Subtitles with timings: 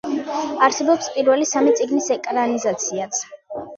[0.67, 3.21] არსებობს პირველი სამი წიგნის ეკრანიზაციაც.